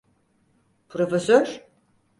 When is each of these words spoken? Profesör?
Profesör? 0.89 1.61